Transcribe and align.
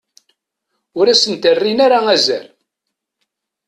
Ur 0.99 1.05
asent-rrin 1.07 1.79
ara 1.85 1.99
azal. 2.13 2.47